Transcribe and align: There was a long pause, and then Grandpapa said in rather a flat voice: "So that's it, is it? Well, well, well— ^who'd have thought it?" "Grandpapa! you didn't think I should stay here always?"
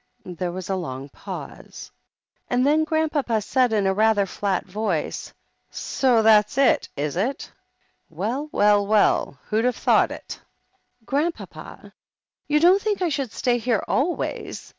There 0.25 0.51
was 0.51 0.67
a 0.67 0.75
long 0.75 1.09
pause, 1.09 1.91
and 2.49 2.65
then 2.65 2.85
Grandpapa 2.85 3.39
said 3.39 3.71
in 3.71 3.87
rather 3.87 4.23
a 4.23 4.25
flat 4.25 4.65
voice: 4.65 5.31
"So 5.69 6.23
that's 6.23 6.57
it, 6.57 6.89
is 6.97 7.15
it? 7.15 7.51
Well, 8.09 8.49
well, 8.51 8.87
well— 8.87 9.37
^who'd 9.51 9.63
have 9.65 9.75
thought 9.75 10.09
it?" 10.09 10.39
"Grandpapa! 11.05 11.93
you 12.47 12.59
didn't 12.59 12.81
think 12.81 13.03
I 13.03 13.09
should 13.09 13.31
stay 13.31 13.59
here 13.59 13.83
always?" 13.87 14.67